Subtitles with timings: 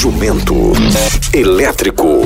[0.00, 0.72] Jumento
[1.34, 2.22] elétrico.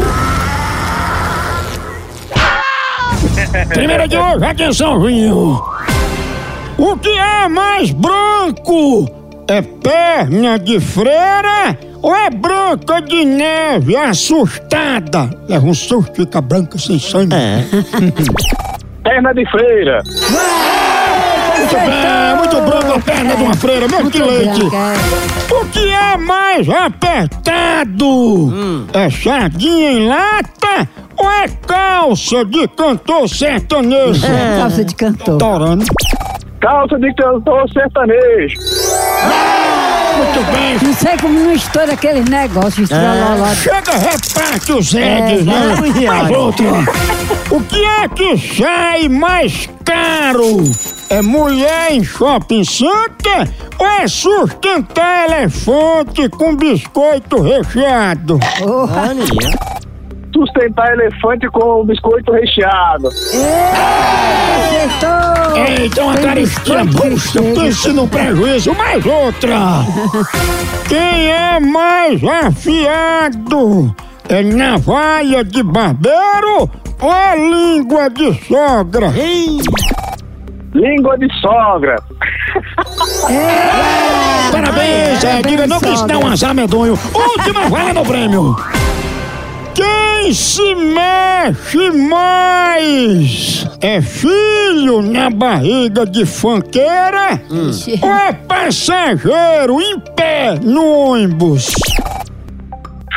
[3.68, 5.60] Primeira de hoje, atenção, Juninho.
[6.78, 9.10] O que é mais branco?
[9.48, 15.28] É perna de freira ou é branca de neve assustada?
[15.48, 17.34] Leva um susto, fica branca sem sangue.
[19.02, 20.00] Perna de freira.
[21.58, 24.60] Muito bem, muito branca a perna de uma freira, mesmo que leite.
[25.64, 28.52] O que é mais apertado?
[28.92, 34.26] É sardinha em lata ou é calça de cantor sertanejo?
[34.58, 35.38] Calça de cantor.
[35.38, 35.84] Torando.
[36.60, 38.56] Calça de cantor sertanejo.
[40.24, 40.78] Muito bem.
[40.82, 43.56] Não sei como não estoura aquele negócio estralolado.
[43.56, 46.06] Chega, reparte os eggs, né?
[46.06, 46.66] Mais outra.
[47.50, 50.62] O que é que sai mais caro?
[51.10, 58.40] É mulher em shopping center ou é sustentar elefante com biscoito recheado?
[60.34, 63.06] Sustentar elefante com biscoito recheado.
[64.58, 65.56] Acertou!
[65.56, 68.74] Eita, uma Tem caristia biscoito busta, pense no prejuízo.
[68.74, 69.56] Mais outra.
[70.88, 73.94] Quem é mais afiado?
[74.28, 76.68] É navalha de barbeiro
[77.00, 79.12] ou é língua de sogra?
[80.74, 81.96] Língua de sogra.
[84.50, 86.98] Parabéns, é, diga não que dá um azar medonho.
[87.14, 88.56] Última vaga no prêmio.
[89.74, 97.40] Quem se mexe mais é filho na barriga de fanqueira
[98.00, 101.72] ou é passageiro em pé no ônibus?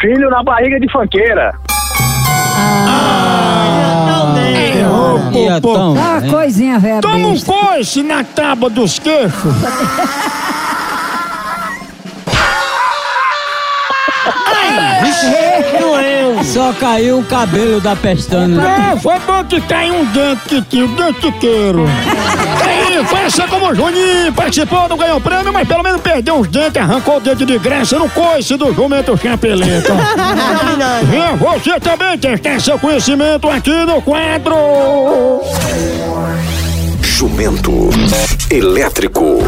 [0.01, 1.53] Filho na barriga de fanqueira.
[4.77, 5.73] Errou, pô, pô.
[5.73, 9.53] Dá uma coisinha velha Toma um coice na tábua dos queixos.
[16.43, 18.61] Só caiu o cabelo da pestana.
[18.61, 21.85] Não, foi bom que caiu um dente que tinha o dentiqueiro.
[22.65, 26.81] Aí, faça como o Juninho, participou, não ganhou prêmio, mas pelo menos perdeu uns dentes,
[26.81, 29.93] arrancou o dente de graça no coice do jumento chapeleta.
[31.03, 34.55] Venha você também testar seu conhecimento aqui no quadro.
[37.01, 37.89] Jumento
[38.49, 39.43] elétrico.